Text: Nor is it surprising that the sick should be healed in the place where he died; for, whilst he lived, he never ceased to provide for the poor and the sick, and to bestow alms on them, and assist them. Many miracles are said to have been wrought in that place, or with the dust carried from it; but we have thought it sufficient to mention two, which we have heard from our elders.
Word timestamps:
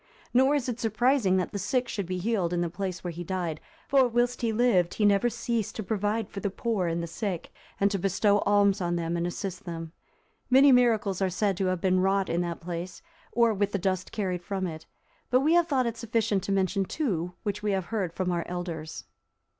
Nor 0.33 0.55
is 0.55 0.67
it 0.67 0.79
surprising 0.79 1.37
that 1.37 1.51
the 1.51 1.59
sick 1.59 1.87
should 1.87 2.07
be 2.07 2.17
healed 2.17 2.53
in 2.53 2.61
the 2.61 2.71
place 2.71 3.03
where 3.03 3.11
he 3.11 3.23
died; 3.23 3.61
for, 3.87 4.07
whilst 4.07 4.41
he 4.41 4.51
lived, 4.51 4.95
he 4.95 5.05
never 5.05 5.29
ceased 5.29 5.75
to 5.75 5.83
provide 5.83 6.27
for 6.27 6.39
the 6.39 6.49
poor 6.49 6.87
and 6.87 7.03
the 7.03 7.07
sick, 7.07 7.53
and 7.79 7.91
to 7.91 7.99
bestow 7.99 8.39
alms 8.39 8.81
on 8.81 8.95
them, 8.95 9.15
and 9.15 9.27
assist 9.27 9.63
them. 9.65 9.91
Many 10.49 10.71
miracles 10.71 11.21
are 11.21 11.29
said 11.29 11.55
to 11.57 11.67
have 11.67 11.81
been 11.81 11.99
wrought 11.99 12.29
in 12.29 12.41
that 12.41 12.61
place, 12.61 13.03
or 13.31 13.53
with 13.53 13.73
the 13.73 13.77
dust 13.77 14.11
carried 14.11 14.41
from 14.41 14.65
it; 14.65 14.87
but 15.29 15.41
we 15.41 15.53
have 15.53 15.67
thought 15.67 15.85
it 15.85 15.97
sufficient 15.97 16.41
to 16.45 16.51
mention 16.51 16.83
two, 16.83 17.35
which 17.43 17.61
we 17.61 17.69
have 17.73 17.85
heard 17.93 18.11
from 18.11 18.31
our 18.31 18.43
elders. 18.47 19.03